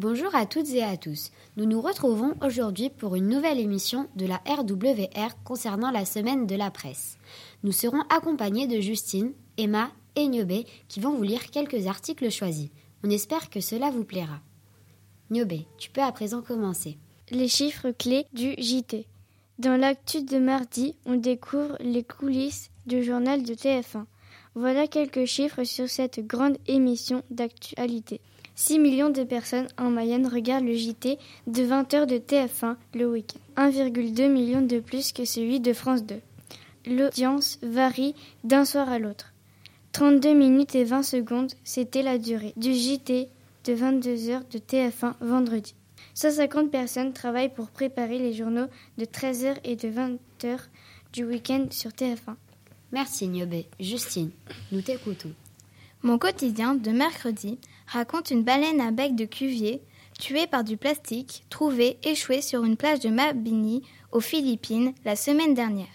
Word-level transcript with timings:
Bonjour 0.00 0.32
à 0.36 0.46
toutes 0.46 0.70
et 0.74 0.84
à 0.84 0.96
tous. 0.96 1.32
Nous 1.56 1.64
nous 1.64 1.80
retrouvons 1.80 2.36
aujourd'hui 2.40 2.88
pour 2.88 3.16
une 3.16 3.26
nouvelle 3.26 3.58
émission 3.58 4.08
de 4.14 4.26
la 4.26 4.36
RWR 4.46 5.42
concernant 5.42 5.90
la 5.90 6.04
semaine 6.04 6.46
de 6.46 6.54
la 6.54 6.70
presse. 6.70 7.18
Nous 7.64 7.72
serons 7.72 8.02
accompagnés 8.08 8.68
de 8.68 8.80
Justine, 8.80 9.32
Emma 9.56 9.90
et 10.14 10.28
Niobé 10.28 10.66
qui 10.86 11.00
vont 11.00 11.16
vous 11.16 11.24
lire 11.24 11.50
quelques 11.50 11.88
articles 11.88 12.30
choisis. 12.30 12.68
On 13.02 13.10
espère 13.10 13.50
que 13.50 13.58
cela 13.58 13.90
vous 13.90 14.04
plaira. 14.04 14.38
Niobé, 15.30 15.66
tu 15.78 15.90
peux 15.90 16.00
à 16.04 16.12
présent 16.12 16.42
commencer. 16.42 16.96
Les 17.32 17.48
chiffres 17.48 17.90
clés 17.90 18.24
du 18.32 18.54
JT. 18.56 19.04
Dans 19.58 19.76
l'actu 19.76 20.22
de 20.22 20.38
mardi, 20.38 20.94
on 21.06 21.16
découvre 21.16 21.76
les 21.80 22.04
coulisses 22.04 22.70
du 22.86 23.02
journal 23.02 23.42
de 23.42 23.52
TF1. 23.52 24.04
Voilà 24.54 24.86
quelques 24.86 25.24
chiffres 25.24 25.64
sur 25.64 25.88
cette 25.88 26.24
grande 26.24 26.56
émission 26.68 27.24
d'actualité. 27.32 28.20
6 28.58 28.80
millions 28.80 29.10
de 29.10 29.22
personnes 29.22 29.68
en 29.78 29.88
moyenne 29.88 30.26
regardent 30.26 30.66
le 30.66 30.74
JT 30.74 31.16
de 31.46 31.62
20h 31.62 32.06
de 32.06 32.16
TF1 32.18 32.74
le 32.92 33.08
week-end. 33.08 33.70
1,2 33.70 34.28
million 34.28 34.60
de 34.60 34.80
plus 34.80 35.12
que 35.12 35.24
celui 35.24 35.60
de 35.60 35.72
France 35.72 36.02
2. 36.04 36.16
L'audience 36.86 37.60
varie 37.62 38.16
d'un 38.42 38.64
soir 38.64 38.88
à 38.88 38.98
l'autre. 38.98 39.32
32 39.92 40.34
minutes 40.34 40.74
et 40.74 40.82
20 40.82 41.04
secondes, 41.04 41.52
c'était 41.62 42.02
la 42.02 42.18
durée 42.18 42.52
du 42.56 42.74
JT 42.74 43.28
de 43.64 43.72
22h 43.74 44.40
de 44.50 44.58
TF1 44.58 45.14
vendredi. 45.20 45.76
150 46.14 46.68
personnes 46.68 47.12
travaillent 47.12 47.54
pour 47.54 47.68
préparer 47.68 48.18
les 48.18 48.32
journaux 48.32 48.66
de 48.98 49.04
13h 49.04 49.54
et 49.62 49.76
de 49.76 49.88
20h 49.88 50.58
du 51.12 51.24
week-end 51.24 51.66
sur 51.70 51.92
TF1. 51.92 52.34
Merci 52.90 53.28
Niobé. 53.28 53.68
Justine, 53.78 54.32
nous 54.72 54.80
t'écoutons. 54.80 55.32
Mon 56.02 56.16
quotidien 56.16 56.74
de 56.74 56.90
mercredi 56.92 57.58
raconte 57.88 58.30
une 58.30 58.44
baleine 58.44 58.80
à 58.80 58.92
bec 58.92 59.16
de 59.16 59.24
cuvier 59.24 59.82
tuée 60.20 60.46
par 60.46 60.62
du 60.62 60.76
plastique 60.76 61.44
trouvée 61.50 61.98
échouée 62.04 62.40
sur 62.40 62.62
une 62.62 62.76
plage 62.76 63.00
de 63.00 63.08
Mabini 63.08 63.82
aux 64.12 64.20
Philippines 64.20 64.94
la 65.04 65.16
semaine 65.16 65.54
dernière. 65.54 65.86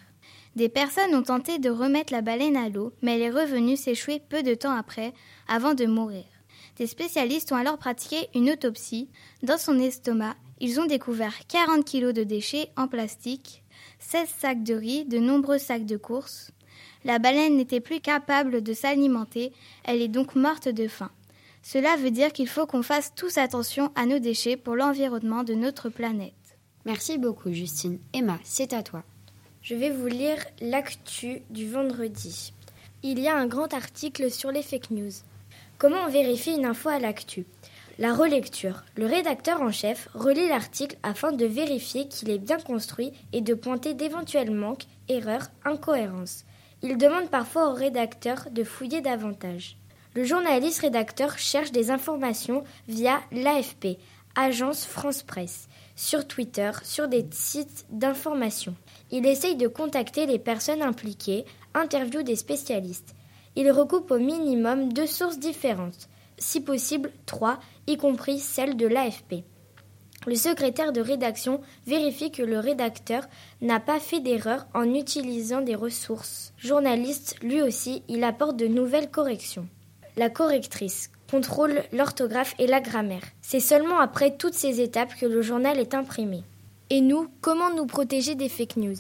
Des 0.58 0.68
personnes 0.68 1.16
ont 1.16 1.24
tenté 1.24 1.58
de 1.58 1.70
remettre 1.70 2.12
la 2.12 2.22
baleine 2.22 2.58
à 2.58 2.68
l'eau, 2.68 2.92
mais 3.02 3.16
elle 3.16 3.22
est 3.22 3.30
revenue 3.31 3.78
s'échouer 3.78 4.22
peu 4.28 4.44
de 4.44 4.56
temps 4.56 4.76
après, 4.76 5.14
avant 5.48 5.74
de 5.74 5.86
mourir. 5.86 6.26
Des 6.76 6.88
spécialistes 6.88 7.54
ont 7.54 7.56
alors 7.56 7.78
pratiqué 7.78 8.28
une 8.36 8.52
autopsie. 8.52 9.09
Dans 9.42 9.58
son 9.58 9.80
estomac, 9.80 10.36
ils 10.59 10.81
ont 10.81 10.86
découvert 10.86 11.48
40 11.48 11.86
kilos 11.86 12.14
de 12.14 12.24
déchets 12.24 12.70
en 12.76 12.90
plastique, 12.90 13.64
16 14.00 14.28
sacs 14.38 14.64
de 14.64 14.74
riz, 14.74 15.06
de 15.06 15.20
nombreux 15.20 15.59
sacs 15.59 15.86
de 15.86 15.98
course. 15.98 16.52
La 17.06 17.20
baleine 17.20 17.58
n'était 17.58 17.82
plus 17.82 18.00
capable 18.00 18.62
de 18.62 18.73
s'alimenter, 18.73 19.52
elle 19.84 20.02
est 20.02 20.08
donc 20.08 20.36
morte 20.36 20.70
de 20.70 20.88
faim. 20.88 21.12
Cela 21.62 21.96
veut 21.96 22.12
dire 22.12 22.34
qu'il 22.34 22.48
faut 22.48 22.66
qu'on 22.66 22.84
fasse 22.84 23.14
tous 23.16 23.38
attention 23.38 23.92
à 23.96 24.06
nos 24.06 24.20
déchets 24.20 24.58
pour 24.58 24.76
l'environnement 24.76 25.44
de 25.44 25.54
notre 25.54 25.90
planète. 25.90 26.34
Merci 26.86 27.18
beaucoup 27.18 27.52
Justine. 27.54 28.00
Emma, 28.14 28.38
c'est 28.44 28.74
à 28.74 28.84
toi. 28.84 29.04
Je 29.62 29.76
vais 29.76 29.90
vous 29.90 30.08
lire 30.08 30.44
l'actu 30.59 31.42
du 31.50 31.70
vendredi. 31.70 32.54
Il 33.02 33.20
y 33.20 33.30
a 33.30 33.38
un 33.38 33.48
grand 33.48 33.74
article 33.74 34.30
sur 34.30 34.52
les 34.52 34.62
fake 34.62 34.92
news. 34.92 35.12
Comment 35.78 36.04
on 36.06 36.09
vérifie 36.09 36.56
une 36.56 36.66
info 36.66 36.90
à 36.90 37.00
l'actu? 37.00 37.46
La 38.00 38.14
relecture. 38.14 38.84
Le 38.98 39.06
rédacteur 39.06 39.62
en 39.62 39.72
chef 39.72 40.09
relit 40.14 40.48
l'article 40.48 40.98
afin 41.04 41.31
de 41.31 41.46
vérifier 41.46 42.08
qu'il 42.08 42.30
est 42.30 42.40
bien 42.40 42.59
construit 42.59 43.14
et 43.31 43.42
de 43.42 43.54
pointer 43.54 43.94
d'éventuels 43.94 44.52
manques, 44.52 44.86
erreurs, 45.09 45.48
incohérences. 45.64 46.44
Il 46.86 46.98
demande 46.98 47.30
parfois 47.30 47.70
au 47.70 47.73
rédacteur 47.73 48.48
de 48.52 48.66
fouiller 48.66 49.00
davantage. 49.00 49.78
Le 50.16 50.26
journaliste 50.26 50.81
rédacteur 50.81 51.38
cherche 51.38 51.72
des 51.72 51.92
informations 51.92 52.66
via 52.90 53.22
l'AFP, 53.31 53.97
Agence 54.35 54.85
France 54.85 55.24
Presse, 55.24 55.69
sur 55.96 56.28
Twitter, 56.28 56.72
sur 56.84 57.08
des 57.08 57.25
sites 57.31 57.85
d'information. 57.90 58.75
Il 59.12 59.25
essaye 59.25 59.56
de 59.56 59.68
contacter 59.69 60.25
les 60.25 60.40
personnes 60.40 60.81
impliquées, 60.81 61.46
interviewe 61.74 62.22
des 62.22 62.35
spécialistes. 62.35 63.16
Il 63.56 63.72
recoupe 63.72 64.12
au 64.12 64.19
minimum 64.19 64.91
deux 64.91 65.08
sources 65.08 65.40
différentes, 65.40 66.09
si 66.38 66.59
possible 66.59 67.12
trois, 67.25 67.59
y 67.88 67.96
compris 67.96 68.40
celle 68.40 68.75
de 68.75 68.88
l'AFP. 68.88 69.46
Le 70.25 70.35
secrétaire 70.35 70.94
de 70.94 71.01
rédaction 71.01 71.61
vérifie 71.85 72.31
que 72.31 72.44
le 72.44 72.59
rédacteur 72.59 73.25
n'a 73.61 73.79
pas 73.79 74.00
fait 74.00 74.22
d'erreur 74.22 74.66
en 74.73 74.94
utilisant 74.94 75.61
des 75.61 75.75
ressources. 75.75 76.53
Journaliste, 76.57 77.35
lui 77.41 77.61
aussi, 77.61 78.03
il 78.07 78.23
apporte 78.23 78.56
de 78.56 78.67
nouvelles 78.67 79.11
corrections. 79.11 79.67
La 80.16 80.29
correctrice 80.29 81.09
contrôle 81.29 81.84
l'orthographe 81.91 82.53
et 82.59 82.67
la 82.67 82.79
grammaire. 82.79 83.23
C'est 83.41 83.59
seulement 83.59 84.00
après 84.00 84.38
toutes 84.38 84.53
ces 84.53 84.81
étapes 84.81 85.16
que 85.16 85.25
le 85.25 85.41
journal 85.41 85.79
est 85.79 85.95
imprimé. 85.95 86.44
Et 86.90 87.01
nous, 87.01 87.28
comment 87.41 87.73
nous 87.73 87.88
protéger 87.88 88.35
des 88.35 88.50
fake 88.50 88.78
news? 88.78 88.95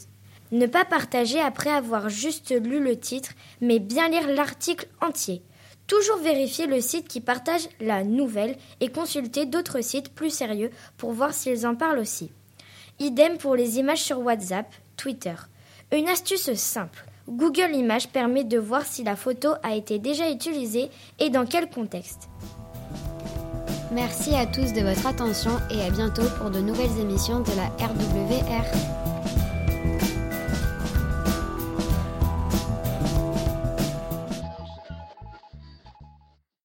Ne 0.51 0.65
pas 0.65 0.83
partager 0.83 1.39
après 1.39 1.69
avoir 1.69 2.09
juste 2.09 2.51
lu 2.51 2.83
le 2.83 2.99
titre, 2.99 3.31
mais 3.61 3.79
bien 3.79 4.09
lire 4.09 4.27
l'article 4.27 4.87
entier. 5.01 5.41
Toujours 5.87 6.17
vérifier 6.17 6.65
le 6.65 6.81
site 6.81 7.07
qui 7.07 7.19
partage 7.19 7.67
la 7.79 8.03
nouvelle 8.03 8.55
et 8.79 8.89
consulter 8.89 9.45
d'autres 9.45 9.81
sites 9.81 10.13
plus 10.13 10.29
sérieux 10.29 10.71
pour 10.97 11.11
voir 11.11 11.33
s'ils 11.33 11.67
en 11.67 11.75
parlent 11.75 11.99
aussi. 11.99 12.31
Idem 12.99 13.37
pour 13.37 13.55
les 13.55 13.79
images 13.79 14.01
sur 14.01 14.19
WhatsApp, 14.19 14.73
Twitter. 14.97 15.35
Une 15.91 16.07
astuce 16.07 16.53
simple. 16.53 17.05
Google 17.27 17.73
Images 17.73 18.09
permet 18.09 18.43
de 18.43 18.57
voir 18.57 18.85
si 18.85 19.03
la 19.03 19.15
photo 19.15 19.53
a 19.63 19.75
été 19.75 19.99
déjà 19.99 20.29
utilisée 20.29 20.89
et 21.19 21.29
dans 21.29 21.45
quel 21.45 21.69
contexte. 21.69 22.29
Merci 23.91 24.35
à 24.35 24.45
tous 24.45 24.73
de 24.73 24.81
votre 24.81 25.05
attention 25.05 25.51
et 25.69 25.81
à 25.81 25.89
bientôt 25.89 26.27
pour 26.39 26.49
de 26.49 26.59
nouvelles 26.59 26.99
émissions 26.99 27.41
de 27.41 27.51
la 27.55 27.67
RWR. 27.85 29.12